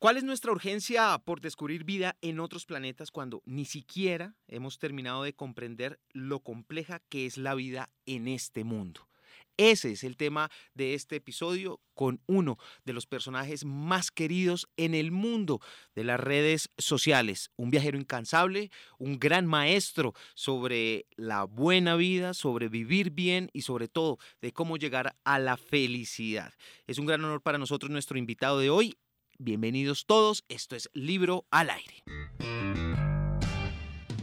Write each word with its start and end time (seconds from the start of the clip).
¿Cuál 0.00 0.16
es 0.16 0.22
nuestra 0.22 0.52
urgencia 0.52 1.18
por 1.24 1.40
descubrir 1.40 1.82
vida 1.82 2.16
en 2.22 2.38
otros 2.38 2.66
planetas 2.66 3.10
cuando 3.10 3.42
ni 3.46 3.64
siquiera 3.64 4.36
hemos 4.46 4.78
terminado 4.78 5.24
de 5.24 5.32
comprender 5.32 5.98
lo 6.12 6.38
compleja 6.38 7.00
que 7.08 7.26
es 7.26 7.36
la 7.36 7.56
vida 7.56 7.90
en 8.06 8.28
este 8.28 8.62
mundo? 8.62 9.08
Ese 9.56 9.90
es 9.90 10.04
el 10.04 10.16
tema 10.16 10.52
de 10.74 10.94
este 10.94 11.16
episodio 11.16 11.80
con 11.94 12.22
uno 12.26 12.58
de 12.84 12.92
los 12.92 13.06
personajes 13.06 13.64
más 13.64 14.12
queridos 14.12 14.68
en 14.76 14.94
el 14.94 15.10
mundo 15.10 15.60
de 15.96 16.04
las 16.04 16.20
redes 16.20 16.70
sociales. 16.78 17.50
Un 17.56 17.72
viajero 17.72 17.98
incansable, 17.98 18.70
un 18.98 19.18
gran 19.18 19.46
maestro 19.46 20.14
sobre 20.34 21.06
la 21.16 21.42
buena 21.42 21.96
vida, 21.96 22.34
sobre 22.34 22.68
vivir 22.68 23.10
bien 23.10 23.50
y 23.52 23.62
sobre 23.62 23.88
todo 23.88 24.18
de 24.40 24.52
cómo 24.52 24.76
llegar 24.76 25.16
a 25.24 25.40
la 25.40 25.56
felicidad. 25.56 26.54
Es 26.86 26.98
un 26.98 27.06
gran 27.06 27.24
honor 27.24 27.42
para 27.42 27.58
nosotros 27.58 27.90
nuestro 27.90 28.16
invitado 28.16 28.60
de 28.60 28.70
hoy. 28.70 28.96
Bienvenidos 29.40 30.04
todos, 30.04 30.44
esto 30.48 30.74
es 30.74 30.90
Libro 30.94 31.44
al 31.52 31.70
Aire. 31.70 32.02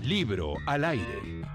Libro 0.03 0.55
al 0.67 0.83
Aire. 0.83 1.45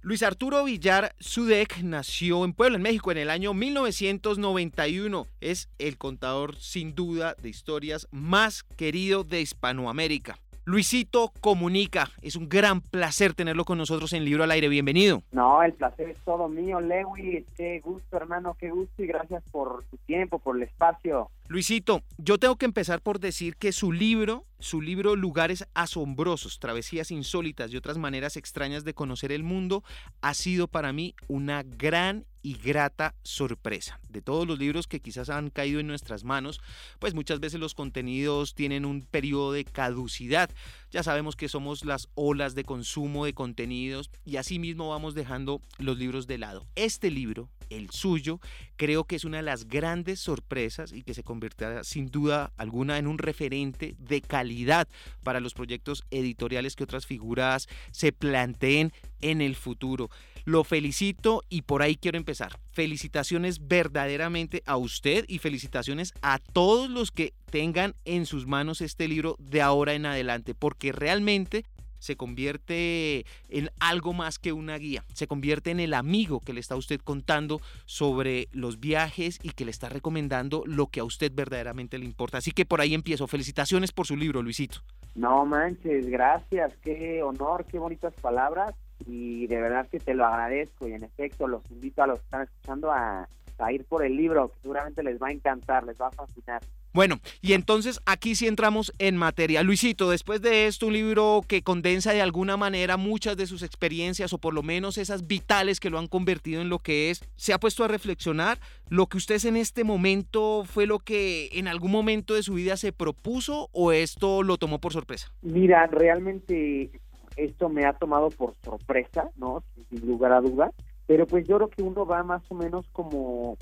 Luis 0.00 0.22
Arturo 0.22 0.64
Villar 0.64 1.14
Sudek 1.18 1.82
nació 1.82 2.42
en 2.42 2.54
Puebla, 2.54 2.76
en 2.76 2.82
México, 2.82 3.12
en 3.12 3.18
el 3.18 3.28
año 3.28 3.52
1991. 3.52 5.26
Es 5.42 5.68
el 5.78 5.98
contador 5.98 6.56
sin 6.56 6.94
duda 6.94 7.34
de 7.42 7.50
historias 7.50 8.08
más 8.12 8.62
querido 8.62 9.24
de 9.24 9.42
Hispanoamérica. 9.42 10.38
Luisito 10.64 11.32
Comunica, 11.42 12.08
es 12.22 12.34
un 12.34 12.48
gran 12.48 12.80
placer 12.80 13.34
tenerlo 13.34 13.66
con 13.66 13.76
nosotros 13.76 14.14
en 14.14 14.24
Libro 14.24 14.44
al 14.44 14.52
Aire. 14.52 14.70
Bienvenido. 14.70 15.22
No, 15.32 15.62
el 15.62 15.74
placer 15.74 16.08
es 16.08 16.18
todo 16.24 16.48
mío, 16.48 16.80
Lewis. 16.80 17.44
Qué 17.58 17.80
gusto, 17.80 18.16
hermano, 18.16 18.56
qué 18.58 18.70
gusto 18.70 19.02
y 19.02 19.06
gracias 19.06 19.42
por 19.52 19.84
tu 19.84 19.98
tiempo, 19.98 20.38
por 20.38 20.56
el 20.56 20.62
espacio. 20.62 21.28
Luisito, 21.50 22.04
yo 22.16 22.38
tengo 22.38 22.54
que 22.54 22.64
empezar 22.64 23.02
por 23.02 23.18
decir 23.18 23.56
que 23.56 23.72
su 23.72 23.90
libro, 23.90 24.46
su 24.60 24.80
libro 24.80 25.16
Lugares 25.16 25.66
Asombrosos, 25.74 26.60
Travesías 26.60 27.10
Insólitas 27.10 27.72
y 27.72 27.76
otras 27.76 27.98
maneras 27.98 28.36
extrañas 28.36 28.84
de 28.84 28.94
conocer 28.94 29.32
el 29.32 29.42
mundo, 29.42 29.82
ha 30.20 30.34
sido 30.34 30.68
para 30.68 30.92
mí 30.92 31.16
una 31.26 31.64
gran 31.64 32.24
y 32.40 32.54
grata 32.54 33.16
sorpresa. 33.24 33.98
De 34.08 34.22
todos 34.22 34.46
los 34.46 34.60
libros 34.60 34.86
que 34.86 35.00
quizás 35.00 35.28
han 35.28 35.50
caído 35.50 35.80
en 35.80 35.88
nuestras 35.88 36.22
manos, 36.22 36.60
pues 37.00 37.14
muchas 37.14 37.40
veces 37.40 37.58
los 37.58 37.74
contenidos 37.74 38.54
tienen 38.54 38.84
un 38.84 39.02
periodo 39.02 39.50
de 39.50 39.64
caducidad. 39.64 40.50
Ya 40.92 41.02
sabemos 41.02 41.34
que 41.34 41.48
somos 41.48 41.84
las 41.84 42.08
olas 42.14 42.54
de 42.54 42.62
consumo 42.62 43.24
de 43.24 43.34
contenidos 43.34 44.12
y 44.24 44.36
así 44.36 44.60
mismo 44.60 44.90
vamos 44.90 45.16
dejando 45.16 45.62
los 45.78 45.98
libros 45.98 46.28
de 46.28 46.38
lado. 46.38 46.64
Este 46.76 47.10
libro, 47.10 47.50
el 47.70 47.90
suyo, 47.90 48.40
creo 48.76 49.04
que 49.04 49.16
es 49.16 49.24
una 49.24 49.38
de 49.38 49.42
las 49.42 49.66
grandes 49.66 50.20
sorpresas 50.20 50.92
y 50.92 51.02
que 51.02 51.14
se 51.14 51.22
convertirá 51.22 51.84
sin 51.84 52.06
duda 52.06 52.52
alguna 52.56 52.98
en 52.98 53.06
un 53.06 53.18
referente 53.18 53.94
de 53.98 54.20
calidad 54.20 54.88
para 55.22 55.40
los 55.40 55.54
proyectos 55.54 56.04
editoriales 56.10 56.76
que 56.76 56.84
otras 56.84 57.06
figuras 57.06 57.68
se 57.90 58.12
planteen 58.12 58.92
en 59.20 59.40
el 59.40 59.56
futuro. 59.56 60.10
Lo 60.44 60.64
felicito 60.64 61.42
y 61.48 61.62
por 61.62 61.82
ahí 61.82 61.96
quiero 61.96 62.18
empezar. 62.18 62.58
Felicitaciones 62.72 63.68
verdaderamente 63.68 64.62
a 64.66 64.76
usted 64.76 65.24
y 65.28 65.38
felicitaciones 65.38 66.14
a 66.22 66.38
todos 66.38 66.88
los 66.88 67.10
que 67.10 67.34
tengan 67.50 67.94
en 68.04 68.26
sus 68.26 68.46
manos 68.46 68.80
este 68.80 69.06
libro 69.06 69.36
de 69.38 69.60
ahora 69.60 69.94
en 69.94 70.06
adelante, 70.06 70.54
porque 70.54 70.92
realmente 70.92 71.64
se 72.00 72.16
convierte 72.16 73.24
en 73.48 73.70
algo 73.78 74.12
más 74.12 74.38
que 74.38 74.52
una 74.52 74.76
guía, 74.76 75.04
se 75.14 75.28
convierte 75.28 75.70
en 75.70 75.78
el 75.78 75.94
amigo 75.94 76.40
que 76.40 76.52
le 76.52 76.60
está 76.60 76.74
usted 76.74 77.00
contando 77.00 77.60
sobre 77.84 78.48
los 78.52 78.80
viajes 78.80 79.38
y 79.42 79.50
que 79.50 79.64
le 79.64 79.70
está 79.70 79.88
recomendando 79.88 80.64
lo 80.66 80.88
que 80.88 81.00
a 81.00 81.04
usted 81.04 81.30
verdaderamente 81.32 81.98
le 81.98 82.04
importa. 82.04 82.38
Así 82.38 82.50
que 82.50 82.66
por 82.66 82.80
ahí 82.80 82.94
empiezo. 82.94 83.26
Felicitaciones 83.28 83.92
por 83.92 84.06
su 84.06 84.16
libro, 84.16 84.42
Luisito. 84.42 84.80
No 85.14 85.44
manches, 85.44 86.06
gracias, 86.06 86.72
qué 86.82 87.22
honor, 87.22 87.64
qué 87.66 87.78
bonitas 87.78 88.14
palabras 88.14 88.74
y 89.06 89.46
de 89.46 89.60
verdad 89.60 89.88
que 89.88 89.98
te 89.98 90.14
lo 90.14 90.24
agradezco 90.24 90.86
y 90.86 90.92
en 90.92 91.04
efecto 91.04 91.48
los 91.48 91.68
invito 91.70 92.02
a 92.02 92.06
los 92.06 92.18
que 92.18 92.24
están 92.24 92.42
escuchando 92.42 92.92
a, 92.92 93.28
a 93.58 93.72
ir 93.72 93.84
por 93.84 94.04
el 94.04 94.16
libro, 94.16 94.48
que 94.48 94.60
seguramente 94.62 95.02
les 95.02 95.20
va 95.20 95.28
a 95.28 95.32
encantar, 95.32 95.84
les 95.84 96.00
va 96.00 96.08
a 96.08 96.12
fascinar. 96.12 96.62
Bueno, 96.92 97.20
y 97.40 97.52
entonces 97.52 98.00
aquí 98.04 98.34
sí 98.34 98.48
entramos 98.48 98.92
en 98.98 99.16
materia. 99.16 99.62
Luisito, 99.62 100.10
después 100.10 100.42
de 100.42 100.66
esto, 100.66 100.88
un 100.88 100.94
libro 100.94 101.42
que 101.46 101.62
condensa 101.62 102.12
de 102.12 102.20
alguna 102.20 102.56
manera 102.56 102.96
muchas 102.96 103.36
de 103.36 103.46
sus 103.46 103.62
experiencias 103.62 104.32
o 104.32 104.38
por 104.38 104.54
lo 104.54 104.62
menos 104.64 104.98
esas 104.98 105.28
vitales 105.28 105.78
que 105.78 105.90
lo 105.90 105.98
han 106.00 106.08
convertido 106.08 106.60
en 106.60 106.68
lo 106.68 106.80
que 106.80 107.10
es, 107.10 107.22
¿se 107.36 107.52
ha 107.52 107.60
puesto 107.60 107.84
a 107.84 107.88
reflexionar 107.88 108.58
lo 108.88 109.06
que 109.06 109.18
usted 109.18 109.44
en 109.44 109.56
este 109.56 109.84
momento 109.84 110.64
fue 110.64 110.86
lo 110.86 110.98
que 110.98 111.50
en 111.52 111.68
algún 111.68 111.92
momento 111.92 112.34
de 112.34 112.42
su 112.42 112.54
vida 112.54 112.76
se 112.76 112.92
propuso 112.92 113.68
o 113.72 113.92
esto 113.92 114.42
lo 114.42 114.56
tomó 114.56 114.80
por 114.80 114.92
sorpresa? 114.92 115.32
Mira, 115.42 115.86
realmente 115.86 116.90
esto 117.36 117.68
me 117.68 117.84
ha 117.84 117.92
tomado 117.92 118.30
por 118.30 118.54
sorpresa, 118.64 119.30
¿no? 119.36 119.62
Sin 119.88 120.06
lugar 120.06 120.32
a 120.32 120.40
dudas, 120.40 120.72
pero 121.06 121.26
pues 121.26 121.46
yo 121.46 121.56
creo 121.56 121.70
que 121.70 121.82
uno 121.82 122.04
va 122.04 122.24
más 122.24 122.42
o 122.48 122.54
menos 122.54 122.86
como 122.92 123.56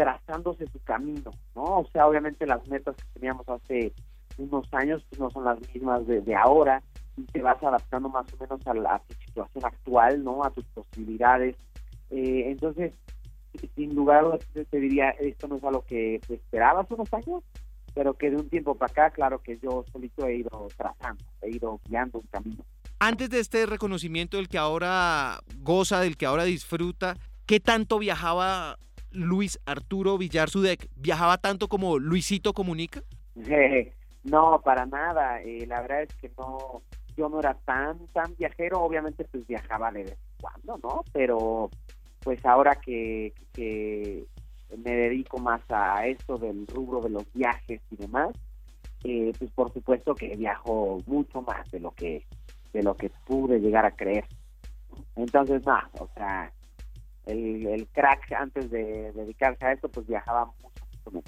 trazándose 0.00 0.66
su 0.68 0.82
camino, 0.82 1.30
¿no? 1.54 1.62
O 1.80 1.86
sea, 1.92 2.06
obviamente 2.06 2.46
las 2.46 2.66
metas 2.68 2.96
que 2.96 3.04
teníamos 3.12 3.46
hace 3.46 3.92
unos 4.38 4.66
años 4.72 5.04
pues, 5.10 5.20
no 5.20 5.30
son 5.30 5.44
las 5.44 5.58
mismas 5.74 6.06
de, 6.06 6.34
ahora 6.34 6.82
y 7.18 7.24
te 7.24 7.42
vas 7.42 7.62
adaptando 7.62 8.08
más 8.08 8.24
o 8.32 8.36
menos 8.38 8.66
a, 8.66 8.72
la, 8.72 8.98
tu 9.00 9.14
situación 9.26 9.62
actual, 9.62 10.24
¿no? 10.24 10.42
A 10.42 10.50
tus 10.52 10.64
posibilidades. 10.68 11.54
Eh, 12.08 12.44
entonces, 12.46 12.94
sin 13.76 13.94
lugar 13.94 14.20
a 14.20 14.22
dudas, 14.22 14.40
te 14.70 14.80
diría, 14.80 15.10
esto 15.10 15.48
no 15.48 15.56
es 15.56 15.64
algo 15.64 15.84
que 15.84 16.18
esperabas 16.30 16.90
unos 16.90 17.12
años, 17.12 17.44
pero 17.92 18.14
que 18.14 18.30
de 18.30 18.36
un 18.36 18.48
tiempo 18.48 18.74
para 18.76 18.90
acá, 18.90 19.10
claro 19.10 19.42
que 19.42 19.58
yo 19.58 19.84
solito 19.92 20.26
he 20.26 20.36
ido 20.36 20.68
trazando, 20.78 21.22
he 21.42 21.50
ido 21.50 21.78
guiando 21.86 22.20
un 22.20 22.26
camino. 22.28 22.64
Antes 23.00 23.28
de 23.28 23.40
este 23.40 23.66
reconocimiento 23.66 24.38
del 24.38 24.48
que 24.48 24.56
ahora 24.56 25.40
goza, 25.58 26.00
del 26.00 26.16
que 26.16 26.24
ahora 26.24 26.44
disfruta, 26.44 27.18
¿qué 27.44 27.60
tanto 27.60 27.98
viajaba 27.98 28.78
Luis 29.12 29.60
Arturo 29.66 30.18
Villar 30.18 30.50
Sudek 30.50 30.88
viajaba 30.96 31.38
tanto 31.38 31.68
como 31.68 31.98
Luisito 31.98 32.52
Comunica? 32.52 33.02
no, 34.24 34.60
para 34.64 34.86
nada. 34.86 35.42
Eh, 35.42 35.66
la 35.66 35.80
verdad 35.80 36.02
es 36.02 36.14
que 36.16 36.30
no, 36.36 36.82
yo 37.16 37.28
no 37.28 37.40
era 37.40 37.54
tan, 37.54 38.06
tan 38.08 38.34
viajero. 38.36 38.80
Obviamente, 38.80 39.24
pues 39.24 39.46
viajaba 39.46 39.90
de 39.90 40.04
vez 40.04 40.12
en 40.12 40.40
cuando, 40.40 40.78
¿no? 40.82 41.04
Pero, 41.12 41.70
pues 42.22 42.44
ahora 42.44 42.74
que, 42.76 43.32
que 43.52 44.26
me 44.76 44.92
dedico 44.92 45.38
más 45.38 45.62
a 45.70 46.06
esto 46.06 46.36
del 46.36 46.66
rubro 46.66 47.00
de 47.00 47.10
los 47.10 47.32
viajes 47.32 47.80
y 47.90 47.96
demás, 47.96 48.30
eh, 49.04 49.32
pues 49.38 49.50
por 49.52 49.72
supuesto 49.72 50.14
que 50.14 50.36
viajo 50.36 51.00
mucho 51.06 51.42
más 51.42 51.70
de 51.70 51.80
lo 51.80 51.90
que 51.92 52.26
de 52.72 52.82
lo 52.82 52.94
que 52.94 53.10
pude 53.26 53.58
llegar 53.58 53.84
a 53.84 53.90
creer. 53.90 54.24
Entonces, 55.16 55.64
no, 55.66 55.78
o 55.98 56.08
sea, 56.14 56.52
el, 57.26 57.86
crack 57.92 58.32
antes 58.32 58.70
de 58.70 59.12
dedicarse 59.12 59.64
a 59.64 59.72
esto, 59.72 59.88
pues 59.88 60.06
viajaba 60.06 60.46
mucho, 60.62 61.22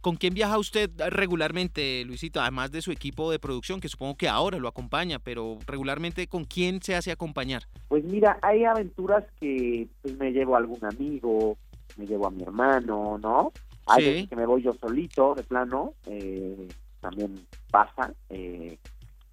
¿Con 0.00 0.16
quién 0.16 0.34
viaja 0.34 0.58
usted 0.58 0.90
regularmente, 1.10 2.04
Luisito? 2.04 2.40
Además 2.40 2.72
de 2.72 2.82
su 2.82 2.90
equipo 2.90 3.30
de 3.30 3.38
producción, 3.38 3.80
que 3.80 3.88
supongo 3.88 4.16
que 4.16 4.28
ahora 4.28 4.58
lo 4.58 4.66
acompaña, 4.66 5.20
pero 5.20 5.58
regularmente, 5.64 6.26
¿con 6.26 6.44
quién 6.44 6.82
se 6.82 6.96
hace 6.96 7.12
acompañar? 7.12 7.62
Pues 7.86 8.02
mira, 8.02 8.36
hay 8.42 8.64
aventuras 8.64 9.24
que 9.38 9.86
pues, 10.02 10.18
me 10.18 10.32
llevo 10.32 10.56
a 10.56 10.58
algún 10.58 10.84
amigo, 10.84 11.56
me 11.96 12.06
llevo 12.06 12.26
a 12.26 12.32
mi 12.32 12.42
hermano, 12.42 13.16
¿no? 13.18 13.52
Hay 13.86 14.04
veces 14.04 14.28
que 14.28 14.36
me 14.36 14.46
voy 14.46 14.62
yo 14.62 14.72
solito, 14.74 15.36
de 15.36 15.44
plano, 15.44 15.94
eh, 16.06 16.68
también 17.00 17.46
pasa. 17.70 18.12
Eh, 18.28 18.78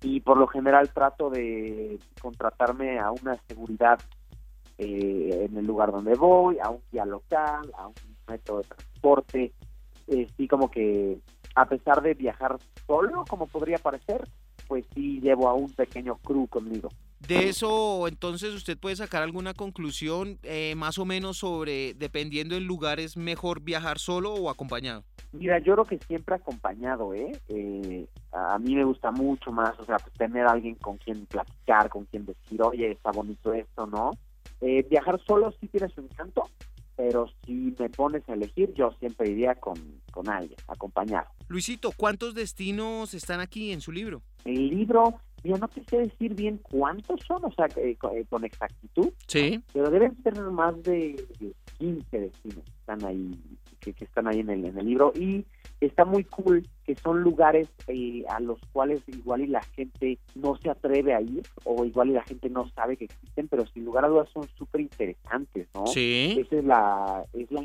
y 0.02 0.20
por 0.20 0.38
lo 0.38 0.48
general 0.48 0.92
trato 0.94 1.32
de 1.32 2.00
contratarme 2.22 3.00
a 3.00 3.12
una 3.12 3.36
seguridad 3.48 4.00
eh, 4.80 5.46
en 5.50 5.58
el 5.58 5.66
lugar 5.66 5.92
donde 5.92 6.16
voy, 6.16 6.58
a 6.60 6.70
un 6.70 6.82
guía 6.92 7.06
local, 7.06 7.70
a 7.78 7.88
un 7.88 7.94
método 8.28 8.60
de 8.60 8.68
transporte. 8.68 9.54
Eh, 10.08 10.28
sí, 10.38 10.48
como 10.48 10.72
que 10.72 11.20
a 11.56 11.66
pesar 11.68 12.02
de 12.02 12.14
viajar 12.14 12.58
solo, 12.88 13.26
como 13.30 13.46
podría 13.48 13.78
parecer, 13.78 14.28
pues 14.68 14.86
sí 14.94 15.20
llevo 15.20 15.50
a 15.50 15.54
un 15.54 15.70
pequeño 15.72 16.16
crew 16.20 16.48
conmigo. 16.48 16.90
De 17.28 17.50
eso, 17.50 18.08
entonces, 18.08 18.54
usted 18.54 18.78
puede 18.78 18.96
sacar 18.96 19.22
alguna 19.22 19.54
conclusión 19.54 20.40
eh, 20.44 20.74
más 20.78 20.98
o 20.98 21.06
menos 21.06 21.40
sobre, 21.40 21.94
dependiendo 21.96 22.56
del 22.56 22.64
lugar, 22.64 23.02
¿es 23.02 23.18
mejor 23.18 23.62
viajar 23.62 24.00
solo 24.00 24.34
o 24.34 24.50
acompañado? 24.50 25.04
Mira, 25.34 25.60
yo 25.60 25.74
creo 25.74 25.86
que 25.86 26.00
siempre 26.08 26.36
acompañado, 26.36 27.14
¿eh? 27.14 27.34
eh 27.50 28.08
a 28.32 28.58
mí 28.58 28.74
me 28.74 28.86
gusta 28.86 29.12
mucho 29.12 29.52
más, 29.52 29.78
o 29.80 29.86
sea, 29.86 29.98
pues, 29.98 30.14
tener 30.14 30.48
a 30.48 30.52
alguien 30.52 30.76
con 30.76 30.98
quien 30.98 31.26
platicar, 31.26 31.90
con 31.90 32.06
quien 32.06 32.26
decir, 32.26 32.62
oye, 32.62 32.92
está 32.92 33.12
bonito 33.12 33.54
esto, 33.54 33.86
¿no? 33.86 34.12
Eh, 34.62 34.86
viajar 34.90 35.20
solo 35.26 35.54
sí 35.60 35.68
tiene 35.68 35.90
su 35.90 36.02
encanto, 36.02 36.44
pero 36.96 37.28
si 37.46 37.74
me 37.80 37.90
pones 37.90 38.28
a 38.28 38.34
elegir, 38.34 38.74
yo 38.74 38.92
siempre 39.00 39.30
iría 39.30 39.56
con, 39.56 39.76
con 40.12 40.28
alguien, 40.30 40.60
acompañado. 40.68 41.28
Luisito, 41.48 41.92
¿cuántos 41.96 42.36
destinos 42.36 43.14
están 43.14 43.40
aquí 43.40 43.72
en 43.72 43.80
su 43.80 43.92
libro? 43.92 44.22
El 44.44 44.68
libro, 44.68 45.20
yo 45.44 45.58
no 45.58 45.68
te 45.70 45.84
sé 45.86 45.98
decir 45.98 46.36
bien 46.36 46.58
cuántos 46.58 47.22
son, 47.26 47.46
o 47.46 47.52
sea, 47.54 47.68
eh, 47.78 47.98
eh, 48.14 48.26
con 48.30 48.44
exactitud. 48.44 49.14
Sí. 49.28 49.64
Pero 49.72 49.90
deben 49.90 50.22
ser 50.24 50.40
más 50.42 50.82
de 50.84 51.26
15 51.78 52.20
destinos 52.20 52.66
que 52.66 52.72
están 52.80 53.06
ahí, 53.06 53.32
que, 53.80 53.96
están 53.98 54.28
ahí 54.28 54.42
en 54.42 54.50
el, 54.50 54.66
en 54.66 54.78
el 54.78 54.86
libro. 54.86 55.14
Y 55.16 55.46
está 55.82 56.06
muy 56.06 56.24
cool 56.26 56.68
que 56.86 56.96
son 56.96 57.22
lugares 57.22 57.70
eh, 57.88 58.24
a 58.30 58.40
los 58.40 58.60
cuales 58.72 59.02
igual 59.08 59.42
y 59.42 59.48
la 59.48 59.62
gente 59.62 60.18
no 60.36 60.58
se 60.58 60.70
atreve 60.70 61.14
a 61.14 61.22
ir 61.22 61.44
o 61.64 61.86
igual 61.86 62.10
y 62.10 62.14
la 62.14 62.24
gente 62.24 62.50
no 62.50 62.68
sabe 62.70 62.98
que 62.98 63.06
existen, 63.06 63.48
pero 63.48 63.66
sin 63.68 63.86
lugar 63.86 64.06
a 64.06 64.10
dudas 64.10 64.30
son 64.34 64.48
súper 64.58 64.82
interesantes, 64.82 65.68
¿no? 65.74 65.88
Sí. 65.88 66.36
Esa 66.40 66.58
es 66.58 66.66
la, 66.66 67.24
es 67.34 67.52
la 67.52 67.64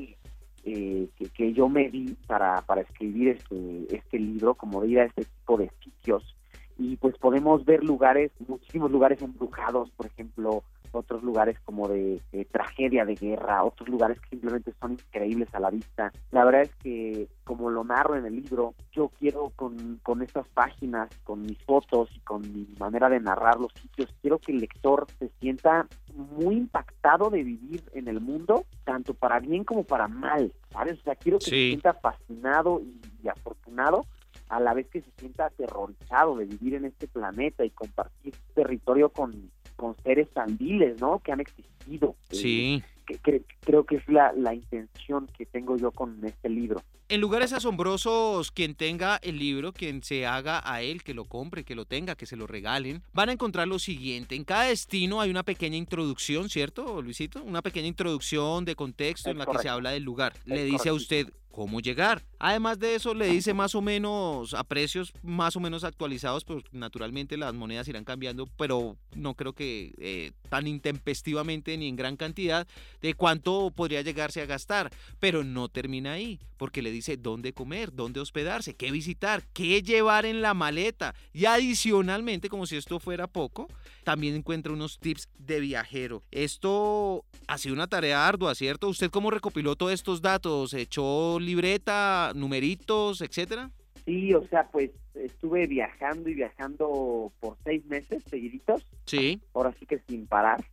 eh, 0.65 1.09
que, 1.17 1.27
que, 1.27 1.53
yo 1.53 1.69
me 1.69 1.91
di 1.91 2.17
para, 2.27 2.63
para 2.63 2.83
escribir 2.83 3.29
este, 3.29 3.97
este 3.97 4.19
libro, 4.19 4.55
como 4.55 4.81
de 4.81 4.89
ir 4.89 5.01
a 5.01 5.05
este 5.05 5.25
tipo 5.25 5.59
de 5.59 5.71
sitios. 5.83 6.37
Y 6.79 6.97
pues 6.97 7.17
podemos 7.19 7.65
ver 7.65 7.85
lugares, 7.85 8.33
muchísimos 8.49 8.91
lugares 8.91 9.21
embrujados, 9.23 9.91
por 9.91 10.07
ejemplo, 10.07 10.65
otros 10.97 11.23
lugares 11.23 11.59
como 11.61 11.89
de, 11.89 12.21
tragedia 12.51 13.05
de 13.05 13.15
guerra, 13.15 13.65
otros 13.65 13.89
lugares 13.89 14.21
que 14.21 14.31
simplemente 14.31 14.73
son 14.81 14.93
increíbles 14.93 15.49
a 15.55 15.61
la 15.61 15.71
vista. 15.71 16.13
La 16.31 16.45
verdad 16.45 16.63
es 16.63 16.75
que, 16.77 17.29
como 17.45 17.71
lo 17.71 17.85
narro 17.85 18.17
en 18.17 18.27
el 18.27 18.37
libro, 18.37 18.75
yo 18.93 19.11
quiero 19.19 19.51
con, 19.57 20.01
con 20.03 20.23
estas 20.23 20.47
páginas, 20.49 21.09
con 21.25 21.43
mis 21.43 21.59
fotos 21.65 22.11
y 22.15 22.21
con 22.21 22.43
mi 22.53 22.67
manera 22.79 23.09
de 23.09 23.21
narrar 23.21 23.59
los 23.59 23.73
sitios, 23.81 24.15
quiero 24.21 24.39
que 24.39 24.53
el 24.53 24.59
lector 24.59 25.07
se 25.19 25.29
sienta 25.41 25.87
muy 26.15 26.57
impactado 26.57 27.31
de 27.31 27.43
vivir 27.43 27.83
en 27.93 28.09
el 28.09 28.21
mundo, 28.21 28.65
tanto 28.85 29.15
para 29.15 29.41
bien 29.41 29.65
como 29.65 29.85
para 29.85 30.09
mal, 30.09 30.53
¿sabes? 30.71 30.99
O 31.01 31.03
sea, 31.03 31.17
quiero 31.17 31.39
que 31.39 31.47
se 31.47 31.51
sienta 31.51 31.95
fascinado 31.95 32.83
y 33.23 33.29
afortunado 33.29 34.07
a 34.49 34.61
la 34.61 34.75
vez 34.75 34.87
que 34.89 35.01
se 35.03 35.11
sienta 35.19 35.47
aterrorizado 35.47 36.37
de 36.37 36.45
vivir 36.45 36.75
en 36.75 36.85
este 36.85 37.09
planeta 37.09 37.65
y 37.65 37.71
compartir 37.71 38.35
territorio 38.55 39.09
con, 39.09 39.51
con 39.77 39.97
seres 40.03 40.29
tan 40.31 40.57
viles, 40.57 41.01
¿no? 41.01 41.19
Que 41.21 41.33
han 41.33 41.41
existido. 41.41 42.17
Sí. 42.31 42.83
que, 43.07 43.43
creo 43.61 43.85
que 43.85 43.97
es 43.97 44.09
la, 44.09 44.33
la 44.33 44.55
intención 44.55 45.29
que 45.37 45.47
tengo 45.47 45.77
yo 45.77 45.91
con 45.91 46.25
este 46.25 46.49
libro. 46.49 46.81
En 47.11 47.21
lugares 47.21 47.53
asombrosos, 47.53 48.51
quien 48.51 48.75
tenga 48.75 49.19
el 49.23 49.39
libro, 49.39 49.75
quien 49.75 50.03
se 50.03 50.25
haga 50.25 50.63
a 50.65 50.81
él, 50.81 51.03
que 51.03 51.13
lo 51.13 51.27
compre, 51.27 51.63
que 51.63 51.75
lo 51.75 51.85
tenga, 51.85 52.15
que 52.15 52.25
se 52.25 52.35
lo 52.35 52.47
regalen, 52.47 53.03
van 53.13 53.29
a 53.29 53.33
encontrar 53.33 53.69
lo 53.69 53.79
siguiente. 53.79 54.37
En 54.37 54.45
cada 54.45 54.65
destino 54.65 55.21
hay 55.21 55.29
una 55.29 55.43
pequeña 55.43 55.77
introducción, 55.77 56.49
¿cierto, 56.49 57.03
Luisito? 57.03 57.43
Una 57.43 57.61
pequeña 57.61 57.89
introducción 57.89 58.65
de 58.65 58.75
contexto 58.75 59.31
en 59.31 59.37
la 59.37 59.45
que 59.45 59.59
se 59.59 59.69
habla 59.69 59.91
del 59.91 60.03
lugar. 60.03 60.33
Le 60.47 60.65
dice 60.65 60.89
a 60.89 60.95
usted 60.95 61.29
cómo 61.51 61.81
llegar. 61.81 62.23
Además 62.47 62.79
de 62.79 62.95
eso, 62.95 63.15
le 63.15 63.29
dice 63.29 63.55
más 63.55 63.75
o 63.75 63.81
menos 63.81 64.53
a 64.53 64.65
precios 64.65 65.15
más 65.23 65.57
o 65.57 65.61
menos 65.61 65.83
actualizados, 65.83 66.45
pues 66.45 66.63
naturalmente 66.73 67.39
las 67.39 67.55
monedas 67.55 67.89
irán 67.89 68.05
cambiando, 68.05 68.47
pero 68.59 68.99
no 69.15 69.33
creo 69.33 69.55
que 69.55 69.95
eh, 69.97 70.33
tan 70.51 70.67
intempestivamente 70.67 71.75
ni 71.79 71.89
en 71.89 71.97
gran 71.97 72.19
cantidad 72.19 72.67
de 73.01 73.15
cuánto 73.15 73.71
podría 73.75 74.03
llegarse 74.03 74.43
a 74.43 74.47
gastar. 74.47 74.93
Pero 75.21 75.43
no 75.43 75.71
termina 75.71 76.13
ahí, 76.13 76.39
porque 76.59 76.83
le 76.83 76.91
dice 76.91 77.17
dónde 77.17 77.55
comer, 77.55 77.95
dónde 77.95 78.21
hospedarse, 78.21 78.75
qué 78.75 78.91
visitar, 78.91 79.43
qué 79.55 79.81
llevar 79.81 80.27
en 80.27 80.43
la 80.43 80.53
maleta. 80.53 81.15
Y 81.33 81.47
adicionalmente, 81.47 82.51
como 82.51 82.67
si 82.67 82.77
esto 82.77 83.01
fuera 83.01 83.27
poco, 83.27 83.69
también 84.05 84.35
encuentra 84.35 84.73
unos 84.73 84.99
tips 84.99 85.31
de 85.39 85.61
viajero. 85.61 86.23
Esto 86.31 87.25
ha 87.47 87.57
sido 87.57 87.75
una 87.75 87.87
tarea 87.87 88.29
ardua, 88.29 88.55
¿cierto? 88.55 88.89
¿Usted 88.89 89.11
cómo 89.11 89.31
recopiló 89.31 89.77
todos 89.77 89.93
estos 89.93 90.21
datos? 90.21 90.75
¿Echó 90.75 91.41
libreta, 91.41 92.33
numeritos, 92.35 93.21
etcétera? 93.21 93.71
Sí, 94.05 94.35
o 94.35 94.47
sea, 94.49 94.69
pues 94.71 94.91
estuve 95.15 95.67
viajando 95.67 96.29
y 96.29 96.35
viajando 96.35 97.33
por 97.41 97.57
seis 97.65 97.85
meses 97.87 98.23
seguiditos. 98.29 98.87
Sí. 99.07 99.41
Ahora 99.55 99.73
sí 99.79 99.87
que 99.87 100.01
sin 100.07 100.27
parar. 100.27 100.65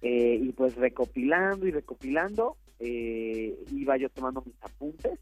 Eh, 0.00 0.40
y 0.42 0.52
pues 0.52 0.74
recopilando 0.74 1.66
y 1.66 1.70
recopilando, 1.70 2.56
eh, 2.80 3.56
iba 3.70 3.96
yo 3.96 4.10
tomando 4.10 4.42
mis 4.44 4.60
apuntes 4.60 5.20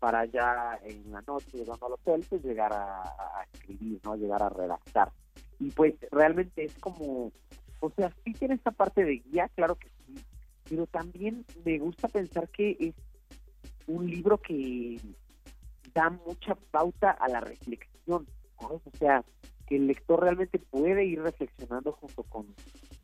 para 0.00 0.24
ya 0.24 0.80
en 0.82 1.12
la 1.12 1.20
noche 1.20 1.58
llegando 1.58 1.86
al 1.86 1.92
hotel 1.92 2.24
pues 2.28 2.42
llegar 2.42 2.72
a, 2.72 3.04
escribir, 3.52 4.00
¿no? 4.02 4.16
Llegar 4.16 4.42
a 4.42 4.48
redactar. 4.48 5.12
Y 5.60 5.70
pues 5.70 5.94
realmente 6.10 6.64
es 6.64 6.74
como, 6.78 7.30
o 7.78 7.90
sea, 7.90 8.10
sí 8.24 8.32
tiene 8.32 8.54
esta 8.54 8.72
parte 8.72 9.04
de 9.04 9.18
guía, 9.18 9.48
claro 9.54 9.76
que 9.76 9.88
sí, 10.06 10.14
pero 10.68 10.86
también 10.86 11.44
me 11.64 11.78
gusta 11.78 12.08
pensar 12.08 12.48
que 12.48 12.76
es 12.80 12.94
un 13.90 14.08
libro 14.08 14.38
que 14.38 15.00
da 15.94 16.10
mucha 16.10 16.54
pauta 16.54 17.10
a 17.10 17.28
la 17.28 17.40
reflexión, 17.40 18.26
O 18.56 18.80
sea, 18.98 19.24
que 19.66 19.76
el 19.76 19.86
lector 19.86 20.20
realmente 20.20 20.58
puede 20.58 21.04
ir 21.04 21.22
reflexionando 21.22 21.92
junto 21.92 22.22
con 22.24 22.46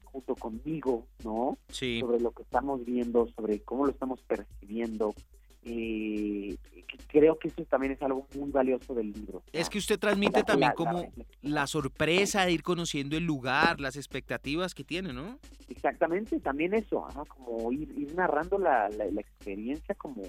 junto 0.04 0.34
conmigo, 0.34 1.06
¿no? 1.24 1.58
Sí. 1.68 2.00
Sobre 2.00 2.20
lo 2.20 2.30
que 2.30 2.42
estamos 2.42 2.84
viendo, 2.84 3.26
sobre 3.36 3.60
cómo 3.60 3.84
lo 3.84 3.92
estamos 3.92 4.22
percibiendo. 4.22 5.14
Eh, 5.62 6.56
creo 7.08 7.38
que 7.38 7.48
eso 7.48 7.64
también 7.64 7.92
es 7.92 8.02
algo 8.02 8.26
muy 8.34 8.50
valioso 8.50 8.94
del 8.94 9.12
libro. 9.12 9.42
Es 9.52 9.68
que 9.68 9.78
usted 9.78 9.98
transmite 9.98 10.42
también 10.44 10.72
como 10.76 11.04
la, 11.42 11.66
sorpresa 11.66 12.46
de 12.46 12.52
ir 12.52 12.62
conociendo 12.62 13.16
el 13.16 13.24
lugar, 13.24 13.80
las 13.80 13.96
expectativas 13.96 14.74
que 14.74 14.84
tiene, 14.84 15.12
¿no? 15.12 15.38
Exactamente, 15.68 16.38
también 16.40 16.72
eso, 16.72 17.06
como 17.28 17.72
ir, 17.72 18.14
narrando 18.14 18.58
la, 18.58 18.88
experiencia 19.18 19.94
como, 19.96 20.22